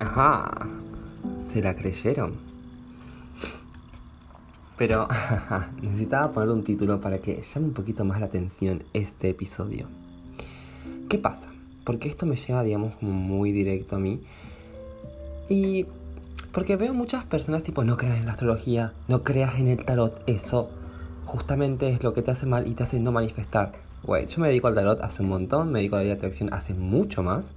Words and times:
Ajá, 0.00 0.66
¿se 1.42 1.60
la 1.60 1.76
creyeron? 1.76 2.32
Pero 4.78 5.06
necesitaba 5.82 6.32
poner 6.32 6.48
un 6.48 6.64
título 6.64 7.02
para 7.02 7.18
que 7.18 7.42
llame 7.42 7.66
un 7.66 7.74
poquito 7.74 8.02
más 8.06 8.18
la 8.18 8.26
atención 8.26 8.82
este 8.94 9.28
episodio. 9.28 9.88
¿Qué 11.10 11.18
pasa? 11.18 11.50
Porque 11.84 12.08
esto 12.08 12.24
me 12.24 12.36
llega, 12.36 12.62
digamos, 12.62 12.94
muy 13.02 13.52
directo 13.52 13.96
a 13.96 13.98
mí. 13.98 14.22
Y 15.50 15.84
porque 16.50 16.76
veo 16.76 16.94
muchas 16.94 17.26
personas 17.26 17.62
tipo, 17.62 17.84
no 17.84 17.98
creas 17.98 18.20
en 18.20 18.24
la 18.24 18.32
astrología, 18.32 18.94
no 19.06 19.22
creas 19.22 19.58
en 19.58 19.68
el 19.68 19.84
tarot, 19.84 20.22
eso 20.26 20.70
justamente 21.26 21.90
es 21.90 22.02
lo 22.02 22.14
que 22.14 22.22
te 22.22 22.30
hace 22.30 22.46
mal 22.46 22.66
y 22.66 22.70
te 22.70 22.84
hace 22.84 22.98
no 22.98 23.12
manifestar. 23.12 23.74
Güey, 24.02 24.26
yo 24.26 24.40
me 24.40 24.48
dedico 24.48 24.68
al 24.68 24.74
tarot 24.74 25.02
hace 25.02 25.22
un 25.22 25.28
montón, 25.28 25.70
me 25.70 25.80
dedico 25.80 25.96
a 25.96 25.98
la 25.98 26.04
ley 26.04 26.12
de 26.12 26.16
atracción 26.16 26.54
hace 26.54 26.72
mucho 26.72 27.22
más. 27.22 27.52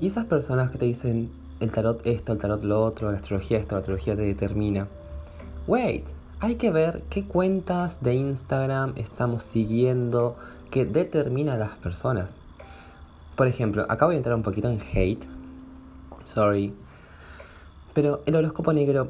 Y 0.00 0.08
esas 0.08 0.26
personas 0.26 0.70
que 0.70 0.78
te 0.78 0.84
dicen 0.84 1.30
el 1.60 1.72
tarot 1.72 2.06
esto, 2.06 2.32
el 2.32 2.38
tarot 2.38 2.62
lo 2.62 2.82
otro, 2.82 3.10
la 3.10 3.16
astrología 3.16 3.58
esto, 3.58 3.76
la 3.76 3.80
astrología 3.80 4.14
te 4.14 4.22
determina. 4.22 4.88
Wait, 5.66 6.06
hay 6.40 6.56
que 6.56 6.70
ver 6.70 7.02
qué 7.08 7.24
cuentas 7.24 8.02
de 8.02 8.14
Instagram 8.14 8.92
estamos 8.96 9.42
siguiendo 9.42 10.36
que 10.70 10.84
determina 10.84 11.54
a 11.54 11.56
las 11.56 11.72
personas. 11.72 12.36
Por 13.36 13.46
ejemplo, 13.46 13.86
acá 13.88 14.04
voy 14.04 14.16
a 14.16 14.18
entrar 14.18 14.34
un 14.34 14.42
poquito 14.42 14.68
en 14.68 14.80
hate. 14.92 15.24
Sorry. 16.24 16.74
Pero 17.94 18.22
el 18.26 18.36
horóscopo 18.36 18.74
negro 18.74 19.08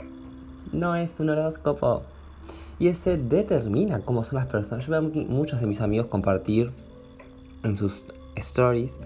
no 0.72 0.96
es 0.96 1.20
un 1.20 1.28
horóscopo. 1.28 2.04
Y 2.78 2.88
ese 2.88 3.18
determina 3.18 4.00
cómo 4.00 4.24
son 4.24 4.36
las 4.36 4.46
personas. 4.46 4.86
Yo 4.86 4.92
veo 4.92 5.02
muchos 5.02 5.60
de 5.60 5.66
mis 5.66 5.80
amigos 5.82 6.06
compartir 6.06 6.72
en 7.62 7.76
sus 7.76 8.06
stories 8.36 8.98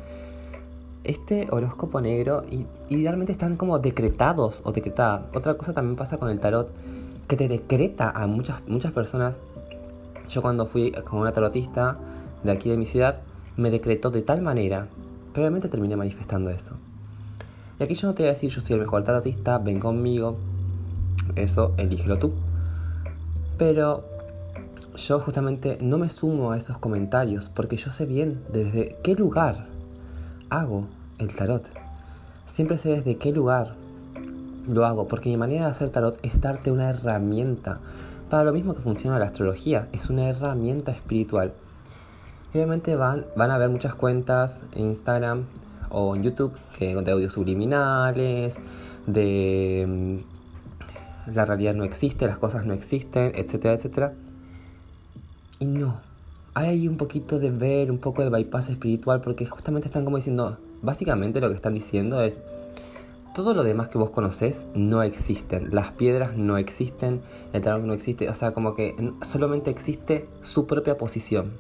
este 1.05 1.49
horóscopo 1.51 2.01
negro 2.01 2.45
y 2.51 2.67
idealmente 2.89 3.33
están 3.33 3.57
como 3.57 3.79
decretados 3.79 4.63
o 4.65 4.73
decretadas. 4.73 5.23
Otra 5.35 5.55
cosa 5.55 5.73
también 5.73 5.97
pasa 5.97 6.19
con 6.19 6.29
el 6.29 6.41
tarot, 6.41 6.71
que 7.27 7.37
te 7.37 7.49
decreta 7.49 8.11
a 8.11 8.27
muchas, 8.27 8.63
muchas 8.67 8.93
personas. 8.93 9.41
Yo 10.29 10.43
cuando 10.43 10.67
fui 10.67 10.93
con 10.93 11.21
una 11.21 11.33
tarotista 11.33 11.99
de 12.43 12.53
aquí 12.53 12.71
de 12.71 12.77
mi 12.77 12.87
ciudad, 12.87 13.21
me 13.57 13.71
decretó 13.71 14.11
de 14.11 14.23
tal 14.23 14.43
manera 14.43 14.89
que 15.33 15.41
obviamente 15.41 15.69
terminé 15.69 15.97
manifestando 15.97 16.51
eso. 16.51 16.77
Y 17.79 17.85
aquí 17.85 17.95
yo 17.95 18.09
no 18.09 18.15
te 18.15 18.23
voy 18.23 18.29
a 18.29 18.33
decir 18.33 18.51
yo 18.51 18.61
soy 18.61 18.75
el 18.75 18.81
mejor 18.81 19.05
tarotista, 19.05 19.59
ven 19.59 19.81
conmigo, 19.81 20.37
eso 21.35 21.73
elígelo 21.77 22.19
tú. 22.19 22.33
Pero 23.57 24.05
yo 24.97 25.21
justamente 25.21 25.79
no 25.81 25.99
me 25.99 26.09
sumo 26.09 26.53
a 26.53 26.59
esos 26.59 26.79
comentarios 26.79 27.49
porque 27.49 27.77
yo 27.77 27.91
sé 27.91 28.07
bien 28.07 28.43
desde 28.53 28.97
qué 29.03 29.15
lugar 29.15 29.67
hago 30.51 30.87
el 31.19 31.35
tarot. 31.35 31.65
Siempre 32.47 32.79
sé 32.79 32.91
desde 32.91 33.17
qué 33.17 33.33
lugar 33.33 33.75
lo 34.69 34.85
hago, 34.85 35.09
porque 35.09 35.31
mi 35.31 35.37
manera 35.37 35.65
de 35.65 35.71
hacer 35.71 35.91
tarot 35.91 36.19
es 36.23 36.41
darte 36.41 36.71
una 36.71 36.91
herramienta. 36.91 37.79
Para 38.29 38.45
lo 38.45 38.53
mismo 38.53 38.75
que 38.75 38.83
funciona 38.83 39.19
la 39.19 39.27
astrología, 39.27 39.89
es 39.93 40.11
una 40.11 40.29
herramienta 40.29 40.93
espiritual. 40.93 41.53
Obviamente 42.53 42.97
van, 42.97 43.27
van 43.37 43.51
a 43.51 43.55
haber 43.55 43.71
muchas 43.71 43.95
cuentas 43.95 44.63
en 44.75 44.87
Instagram 44.87 45.45
o 45.89 46.15
en 46.15 46.23
YouTube 46.23 46.53
que 46.79 46.95
de 46.95 47.11
audios 47.11 47.33
subliminales, 47.33 48.59
de 49.07 49.87
mm, 49.89 51.35
la 51.35 51.45
realidad 51.45 51.75
no 51.75 51.85
existe, 51.85 52.27
las 52.27 52.39
cosas 52.39 52.67
no 52.67 52.73
existen, 52.73 53.33
etcétera, 53.35 53.75
etcétera. 53.75 54.13
Y 55.59 55.67
no, 55.67 56.01
hay 56.61 56.89
un 56.89 56.97
poquito 56.97 57.39
de 57.39 57.51
ver, 57.51 57.91
un 57.91 57.99
poco 57.99 58.23
de 58.23 58.31
bypass 58.31 58.71
espiritual, 58.71 59.21
porque 59.21 59.47
justamente 59.47 59.89
están 59.89 60.05
como 60.05 60.17
diciendo, 60.17 60.59
básicamente 60.83 61.41
lo 61.41 61.49
que 61.49 61.55
están 61.55 61.75
diciendo 61.75 62.21
es, 62.23 62.43
todo 63.35 63.55
lo 63.55 63.63
demás 63.63 63.89
que 63.89 63.99
vos 63.99 64.11
conocés 64.11 64.67
no 64.75 65.03
existen, 65.03 65.69
las 65.73 65.93
piedras 65.93 66.37
no 66.37 66.57
existen, 66.57 67.21
el 67.53 67.61
tarot 67.61 67.85
no 67.85 67.93
existe, 67.93 68.29
o 68.29 68.35
sea, 68.35 68.53
como 68.53 68.75
que 68.75 68.95
solamente 69.23 69.71
existe 69.71 70.27
su 70.43 70.67
propia 70.67 70.99
posición. 70.99 71.53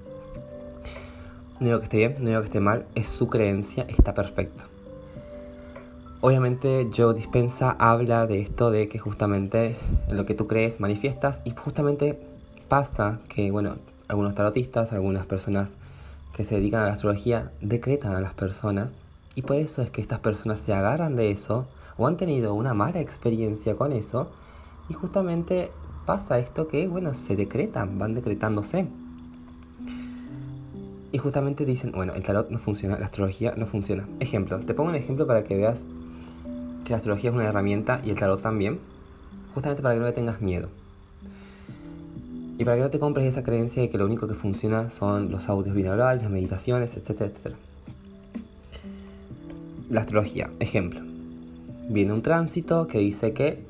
No 1.61 1.67
digo 1.67 1.79
que 1.79 1.85
esté 1.85 1.97
bien, 1.99 2.17
no 2.21 2.29
digo 2.29 2.41
que 2.41 2.47
esté 2.47 2.61
mal, 2.61 2.87
es 2.95 3.09
su 3.09 3.29
creencia, 3.29 3.87
está 3.89 4.15
perfecto. 4.15 4.65
Obviamente 6.23 6.91
Joe 6.95 7.15
Dispensa 7.15 7.77
habla 7.79 8.27
de 8.27 8.41
esto 8.41 8.71
de 8.71 8.89
que 8.89 8.99
justamente 8.99 9.77
en 10.09 10.17
lo 10.17 10.27
que 10.27 10.35
tú 10.35 10.47
crees 10.47 10.81
manifiestas 10.81 11.41
y 11.45 11.51
justamente 11.51 12.21
pasa 12.69 13.21
que, 13.29 13.51
bueno, 13.51 13.77
algunos 14.11 14.35
tarotistas, 14.35 14.93
algunas 14.93 15.25
personas 15.25 15.75
que 16.35 16.43
se 16.43 16.57
dedican 16.57 16.83
a 16.83 16.87
la 16.87 16.93
astrología, 16.93 17.53
decretan 17.61 18.13
a 18.13 18.21
las 18.21 18.35
personas 18.35 18.97
y 19.37 19.43
por 19.43 19.57
eso 19.57 19.83
es 19.83 19.91
que 19.91 20.01
estas 20.01 20.19
personas 20.19 20.59
se 20.59 20.75
agarran 20.75 21.15
de 21.15 21.31
eso 21.31 21.69
o 21.97 22.09
han 22.09 22.17
tenido 22.17 22.55
una 22.55 22.75
mala 22.75 23.01
experiencia 23.01 23.77
con 23.77 23.93
eso 23.93 24.29
y 24.89 24.95
justamente 24.95 25.71
pasa 26.07 26.41
esto 26.41 26.67
que, 26.67 26.89
bueno, 26.89 27.15
se 27.15 27.37
decretan, 27.37 27.99
van 28.01 28.15
decretándose. 28.15 28.89
Y 31.13 31.19
justamente 31.19 31.65
dicen, 31.65 31.93
bueno, 31.93 32.13
el 32.15 32.23
tarot 32.25 32.51
no 32.51 32.59
funciona, 32.59 32.99
la 32.99 33.05
astrología 33.05 33.55
no 33.57 33.67
funciona. 33.67 34.09
Ejemplo, 34.19 34.59
te 34.59 34.75
pongo 34.75 34.91
un 34.91 34.97
ejemplo 34.97 35.27
para 35.27 35.45
que 35.45 35.57
veas 35.57 35.83
que 36.85 36.91
la 36.91 36.97
astrología 36.97 37.31
es 37.31 37.37
una 37.37 37.45
herramienta 37.45 38.01
y 38.05 38.11
el 38.11 38.19
tarot 38.19 38.43
también, 38.43 38.81
justamente 39.55 39.83
para 39.83 39.95
que 39.95 40.01
no 40.01 40.07
le 40.07 40.13
tengas 40.13 40.41
miedo. 40.41 40.69
Y 42.61 42.65
para 42.67 42.77
que 42.77 42.83
no 42.83 42.91
te 42.91 42.99
compres 42.99 43.27
esa 43.27 43.43
creencia 43.43 43.81
de 43.81 43.89
que 43.89 43.97
lo 43.97 44.05
único 44.05 44.29
que 44.29 44.35
funciona 44.35 44.91
son 44.91 45.31
los 45.31 45.49
audios 45.49 45.75
binaurales, 45.75 46.25
las 46.25 46.31
meditaciones, 46.31 46.95
etcétera, 46.95 47.31
etcétera. 47.31 47.57
La 49.89 50.01
astrología, 50.01 50.51
ejemplo. 50.59 51.01
Viene 51.89 52.13
un 52.13 52.21
tránsito 52.21 52.87
que 52.87 52.99
dice 52.99 53.33
que 53.33 53.65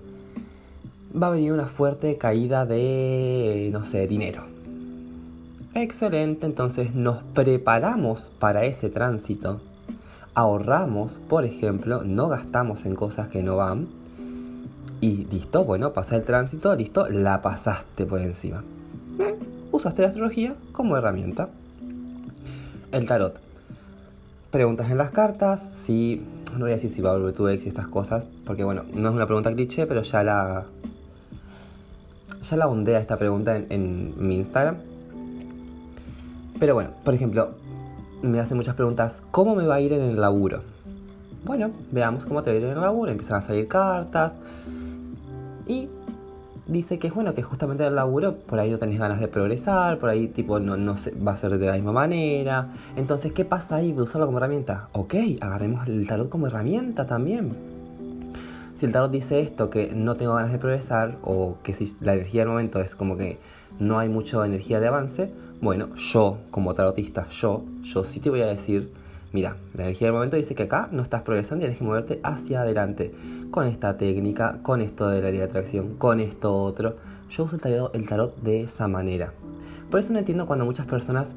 va 1.14 1.28
a 1.28 1.30
venir 1.30 1.52
una 1.52 1.66
fuerte 1.66 2.18
caída 2.18 2.66
de, 2.66 3.70
no 3.72 3.84
sé, 3.84 4.08
dinero. 4.08 4.42
Excelente, 5.72 6.46
entonces 6.46 6.92
nos 6.92 7.22
preparamos 7.22 8.32
para 8.40 8.64
ese 8.64 8.90
tránsito. 8.90 9.60
Ahorramos, 10.34 11.20
por 11.28 11.44
ejemplo, 11.44 12.02
no 12.02 12.26
gastamos 12.26 12.84
en 12.86 12.96
cosas 12.96 13.28
que 13.28 13.44
no 13.44 13.54
van. 13.54 13.86
Y 15.00 15.28
listo, 15.30 15.64
bueno, 15.64 15.92
pasa 15.92 16.16
el 16.16 16.24
tránsito, 16.24 16.74
listo, 16.74 17.08
la 17.08 17.40
pasaste 17.40 18.04
por 18.04 18.20
encima 18.20 18.64
usaste 19.72 20.02
la 20.02 20.08
astrología 20.08 20.54
como 20.72 20.96
herramienta. 20.96 21.48
El 22.92 23.06
tarot. 23.06 23.40
Preguntas 24.50 24.90
en 24.90 24.98
las 24.98 25.10
cartas, 25.10 25.60
si... 25.72 26.22
No 26.52 26.60
voy 26.60 26.70
a 26.70 26.74
decir 26.74 26.90
si 26.90 27.00
va 27.00 27.10
a 27.10 27.12
volver 27.12 27.32
tu 27.32 27.46
ex 27.46 27.64
y 27.64 27.68
estas 27.68 27.86
cosas, 27.86 28.26
porque 28.44 28.64
bueno, 28.64 28.82
no 28.92 29.08
es 29.08 29.14
una 29.14 29.26
pregunta 29.26 29.52
cliché, 29.54 29.86
pero 29.86 30.02
ya 30.02 30.22
la... 30.24 30.66
Ya 32.42 32.56
la 32.56 32.66
ondea 32.66 32.98
esta 32.98 33.16
pregunta 33.16 33.56
en, 33.56 33.66
en 33.70 34.14
mi 34.16 34.36
Instagram. 34.38 34.78
Pero 36.58 36.74
bueno, 36.74 36.90
por 37.04 37.14
ejemplo, 37.14 37.50
me 38.22 38.40
hacen 38.40 38.56
muchas 38.56 38.74
preguntas. 38.74 39.22
¿Cómo 39.30 39.54
me 39.54 39.66
va 39.66 39.76
a 39.76 39.80
ir 39.80 39.92
en 39.92 40.00
el 40.00 40.20
laburo? 40.20 40.62
Bueno, 41.44 41.70
veamos 41.90 42.26
cómo 42.26 42.42
te 42.42 42.50
va 42.50 42.54
a 42.54 42.58
ir 42.58 42.64
en 42.64 42.72
el 42.72 42.80
laburo. 42.80 43.10
Empiezan 43.10 43.38
a 43.38 43.40
salir 43.40 43.68
cartas. 43.68 44.34
Y 45.66 45.88
dice 46.70 46.98
que 46.98 47.08
es 47.08 47.14
bueno, 47.14 47.34
que 47.34 47.42
justamente 47.42 47.86
el 47.86 47.94
laburo 47.94 48.36
por 48.36 48.58
ahí 48.58 48.70
no 48.70 48.78
tenés 48.78 48.98
ganas 48.98 49.20
de 49.20 49.28
progresar, 49.28 49.98
por 49.98 50.08
ahí 50.08 50.28
tipo 50.28 50.60
no, 50.60 50.76
no 50.76 50.96
se, 50.96 51.10
va 51.12 51.32
a 51.32 51.36
ser 51.36 51.58
de 51.58 51.66
la 51.66 51.72
misma 51.74 51.92
manera. 51.92 52.72
Entonces, 52.96 53.32
¿qué 53.32 53.44
pasa 53.44 53.76
ahí 53.76 53.92
usarlo 53.92 54.26
como 54.26 54.38
herramienta? 54.38 54.88
Ok, 54.92 55.14
agarremos 55.40 55.86
el 55.86 56.06
tarot 56.06 56.28
como 56.28 56.46
herramienta 56.46 57.06
también. 57.06 57.54
Si 58.74 58.86
el 58.86 58.92
tarot 58.92 59.10
dice 59.10 59.40
esto, 59.40 59.68
que 59.68 59.92
no 59.94 60.14
tengo 60.14 60.34
ganas 60.34 60.52
de 60.52 60.58
progresar, 60.58 61.18
o 61.22 61.58
que 61.62 61.74
si 61.74 61.94
la 62.00 62.14
energía 62.14 62.42
del 62.42 62.48
momento 62.48 62.80
es 62.80 62.94
como 62.94 63.16
que 63.16 63.38
no 63.78 63.98
hay 63.98 64.08
mucha 64.08 64.44
energía 64.46 64.80
de 64.80 64.86
avance, 64.86 65.30
bueno, 65.60 65.94
yo 65.96 66.38
como 66.50 66.74
tarotista, 66.74 67.28
yo, 67.28 67.64
yo 67.82 68.04
sí 68.04 68.20
te 68.20 68.30
voy 68.30 68.40
a 68.40 68.46
decir 68.46 68.90
Mira, 69.32 69.56
la 69.74 69.84
energía 69.84 70.08
del 70.08 70.14
momento 70.14 70.36
dice 70.36 70.56
que 70.56 70.64
acá 70.64 70.88
no 70.90 71.02
estás 71.02 71.22
progresando 71.22 71.64
y 71.64 71.66
tienes 71.66 71.78
que 71.78 71.84
moverte 71.84 72.20
hacia 72.24 72.62
adelante. 72.62 73.14
Con 73.52 73.66
esta 73.66 73.96
técnica, 73.96 74.58
con 74.62 74.80
esto 74.80 75.08
de 75.08 75.22
la 75.22 75.30
ley 75.30 75.38
de 75.38 75.44
atracción, 75.44 75.94
con 75.96 76.18
esto 76.18 76.52
otro. 76.62 76.96
Yo 77.28 77.44
uso 77.44 77.54
el 77.54 77.62
tarot, 77.62 77.94
el 77.94 78.08
tarot 78.08 78.36
de 78.42 78.62
esa 78.62 78.88
manera. 78.88 79.32
Por 79.88 80.00
eso 80.00 80.12
no 80.12 80.18
entiendo 80.18 80.46
cuando 80.46 80.64
muchas 80.64 80.86
personas 80.86 81.34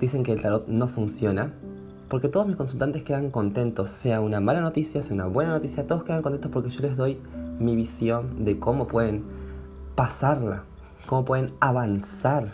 dicen 0.00 0.24
que 0.24 0.32
el 0.32 0.42
tarot 0.42 0.66
no 0.66 0.88
funciona. 0.88 1.52
Porque 2.08 2.28
todos 2.28 2.46
mis 2.46 2.56
consultantes 2.56 3.04
quedan 3.04 3.30
contentos, 3.30 3.88
sea 3.88 4.20
una 4.20 4.40
mala 4.40 4.60
noticia, 4.60 5.02
sea 5.02 5.14
una 5.14 5.26
buena 5.26 5.52
noticia, 5.52 5.86
todos 5.86 6.04
quedan 6.04 6.22
contentos 6.22 6.50
porque 6.50 6.68
yo 6.68 6.82
les 6.82 6.96
doy 6.96 7.18
mi 7.58 7.74
visión 7.74 8.44
de 8.44 8.58
cómo 8.58 8.86
pueden 8.86 9.22
pasarla, 9.94 10.64
cómo 11.06 11.24
pueden 11.24 11.52
avanzar. 11.60 12.52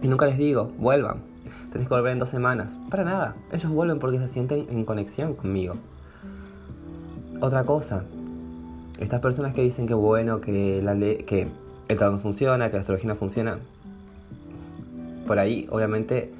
Y 0.00 0.06
nunca 0.06 0.26
les 0.26 0.38
digo, 0.38 0.68
vuelvan, 0.78 1.31
tenés 1.72 1.88
que 1.88 1.94
volver 1.94 2.12
en 2.12 2.18
dos 2.18 2.28
semanas. 2.28 2.74
Para 2.90 3.04
nada, 3.04 3.34
ellos 3.50 3.70
vuelven 3.70 3.98
porque 3.98 4.18
se 4.18 4.28
sienten 4.28 4.66
en 4.70 4.84
conexión 4.84 5.34
conmigo. 5.34 5.74
Otra 7.40 7.64
cosa, 7.64 8.04
estas 8.98 9.20
personas 9.20 9.54
que 9.54 9.62
dicen 9.62 9.86
que 9.86 9.94
bueno, 9.94 10.40
que, 10.40 10.78
el 10.78 11.98
no 11.98 12.18
funciona, 12.18 12.68
que 12.68 12.74
la 12.74 12.80
astrología 12.80 13.08
no 13.08 13.16
funciona, 13.16 13.58
por 15.26 15.38
ahí 15.38 15.66
obviamente 15.70 16.32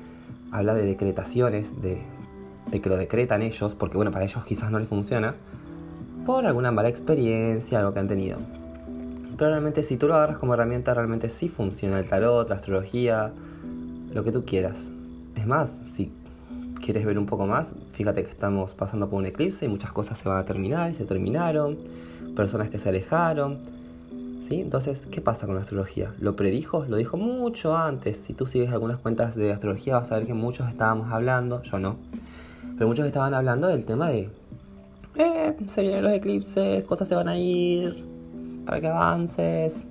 habla 0.51 0.75
de 0.75 0.85
decretaciones, 0.85 1.81
de 1.83 2.01
de 2.71 2.81
que 2.81 2.89
lo 2.89 2.97
decretan 2.97 3.43
ellos, 3.43 3.75
porque 3.75 3.97
bueno, 3.97 4.11
para 4.11 4.25
ellos 4.25 4.45
quizás 4.45 4.71
no 4.71 4.79
les 4.79 4.89
funciona, 4.89 5.35
por 6.25 6.47
alguna 6.47 6.71
mala 6.71 6.89
experiencia, 6.89 7.79
algo 7.79 7.93
que 7.93 8.01
han 8.01 8.09
tenido. 8.09 8.39
Pero 9.37 9.51
realmente 9.51 9.83
si 9.83 9.97
tú 9.97 10.09
lo 10.09 10.15
agarras 10.15 10.39
como 10.39 10.55
herramienta, 10.55 10.95
realmente 10.95 11.29
sí 11.29 11.49
funciona 11.49 11.99
el 11.99 12.09
tarot, 12.09 12.49
la 12.49 12.57
astrología, 12.57 13.33
lo 14.13 14.25
que 14.25 14.33
tú 14.33 14.45
quieras. 14.45 14.91
Es 15.43 15.49
más, 15.49 15.81
si 15.89 16.13
quieres 16.85 17.05
ver 17.05 17.19
un 17.19 17.27
poco 17.27 17.49
más, 17.49 17.73
fíjate 17.95 18.23
que 18.23 18.31
estamos 18.31 18.75
pasando 18.75 19.11
por 19.11 19.19
un 19.19 19.27
eclipse 19.27 19.65
y 19.65 19.69
muchas 19.69 19.91
cosas 19.91 20.17
se 20.17 20.29
van 20.29 20.39
a 20.39 20.45
terminar 20.45 20.89
y 20.89 20.95
se 20.95 21.05
terminaron, 21.05 21.79
personas 22.37 22.69
que 22.69 22.79
se 22.79 22.91
alejaron. 22.91 23.59
¿sí? 24.49 24.61
Entonces, 24.61 25.09
¿qué 25.11 25.21
pasa 25.21 25.47
con 25.47 25.57
la 25.57 25.63
astrología? 25.63 26.15
¿Lo 26.21 26.37
predijo? 26.37 26.85
Lo 26.89 26.95
dijo 26.97 27.17
mucho 27.17 27.77
antes. 27.77 28.19
Si 28.19 28.35
tú 28.35 28.47
sigues 28.47 28.71
algunas 28.71 28.99
cuentas 28.99 29.35
de 29.35 29.51
astrología 29.51 29.95
vas 29.95 30.13
a 30.13 30.19
ver 30.19 30.29
que 30.29 30.35
muchos 30.35 30.69
estábamos 30.69 31.11
hablando, 31.11 31.61
yo 31.65 31.81
no, 31.81 31.97
pero 32.77 32.87
muchos 32.87 33.05
estaban 33.05 33.35
hablando 33.35 33.67
del 33.67 33.85
tema 33.85 34.11
de, 34.11 34.31
eh, 35.17 35.57
se 35.67 35.83
vienen 35.83 36.05
los 36.05 36.13
eclipses, 36.13 36.85
cosas 36.85 37.09
se 37.09 37.17
van 37.17 37.27
a 37.27 37.37
ir, 37.37 38.05
para 38.65 38.81
que 38.81 38.87
avances. 38.87 39.89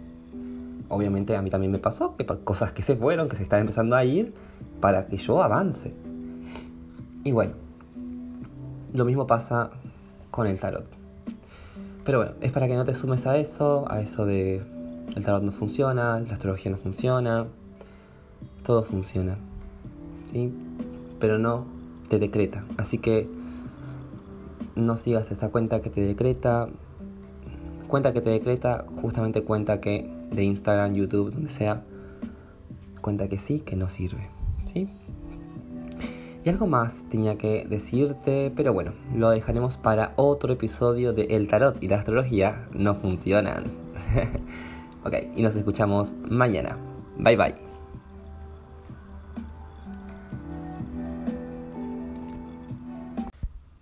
Obviamente 0.92 1.36
a 1.36 1.42
mí 1.42 1.50
también 1.50 1.72
me 1.72 1.80
pasó 1.80 2.16
que 2.18 2.26
cosas 2.26 2.74
que 2.74 2.84
se 2.84 2.96
fueron, 2.96 3.30
que 3.30 3.38
se 3.38 3.44
están 3.44 3.62
empezando 3.62 3.96
a 3.96 4.04
ir, 4.04 4.34
para 4.82 5.08
que 5.08 5.18
yo 5.18 5.42
avance. 5.42 5.94
Y 7.24 7.32
bueno, 7.32 7.54
lo 8.94 9.06
mismo 9.06 9.26
pasa 9.26 9.72
con 10.32 10.48
el 10.48 10.60
tarot. 10.60 10.86
Pero 12.04 12.18
bueno, 12.20 12.34
es 12.42 12.52
para 12.52 12.68
que 12.68 12.76
no 12.76 12.84
te 12.84 12.94
sumes 12.94 13.26
a 13.26 13.38
eso, 13.38 13.86
a 13.90 14.02
eso 14.02 14.26
de 14.26 14.62
el 15.16 15.24
tarot 15.24 15.44
no 15.44 15.52
funciona, 15.52 16.20
la 16.20 16.34
astrología 16.34 16.72
no 16.72 16.78
funciona, 16.78 17.48
todo 18.64 18.84
funciona. 18.84 19.38
¿sí? 20.32 20.52
Pero 21.20 21.38
no 21.38 21.66
te 22.10 22.20
decreta. 22.20 22.66
Así 22.78 22.98
que 22.98 23.30
no 24.76 24.98
sigas 24.98 25.32
esa 25.32 25.50
cuenta 25.50 25.82
que 25.82 25.90
te 25.90 26.02
decreta. 26.02 26.68
Cuenta 27.92 28.14
que 28.14 28.22
te 28.22 28.30
decreta, 28.30 28.86
justamente 29.02 29.44
cuenta 29.44 29.82
que 29.82 30.10
de 30.32 30.46
Instagram, 30.46 30.94
YouTube, 30.94 31.34
donde 31.34 31.50
sea, 31.50 31.84
cuenta 33.02 33.28
que 33.28 33.38
sí, 33.38 33.60
que 33.60 33.76
no 33.76 33.90
sirve. 33.90 34.30
¿Sí? 34.64 34.88
Y 36.46 36.50
algo 36.50 36.68
más 36.68 37.04
tenía 37.10 37.38
que 37.38 37.66
decirte, 37.70 38.50
pero 38.56 38.72
bueno, 38.72 38.94
lo 39.14 39.30
dejaremos 39.30 39.76
para 39.76 40.14
otro 40.16 40.54
episodio 40.54 41.12
de 41.12 41.24
El 41.32 41.50
Tarot 41.50 41.84
y 41.84 41.90
la 41.90 41.98
Astrología 41.98 42.66
no 42.72 42.96
funcionan. 42.96 43.66
ok, 45.04 45.14
y 45.36 45.42
nos 45.42 45.58
escuchamos 45.58 46.16
mañana. 46.30 46.78
Bye 47.18 47.36
bye. 47.36 47.56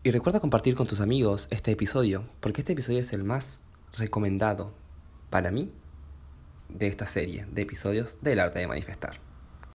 Y 0.01 0.09
recuerda 0.09 0.39
compartir 0.39 0.73
con 0.73 0.87
tus 0.87 0.99
amigos 0.99 1.47
este 1.51 1.69
episodio, 1.69 2.23
porque 2.39 2.61
este 2.61 2.73
episodio 2.73 3.01
es 3.01 3.13
el 3.13 3.23
más 3.23 3.61
recomendado 3.97 4.73
para 5.29 5.51
mí 5.51 5.71
de 6.69 6.87
esta 6.87 7.05
serie 7.05 7.45
de 7.51 7.61
episodios 7.63 8.17
del 8.21 8.39
arte 8.39 8.59
de 8.59 8.67
manifestar. 8.67 9.28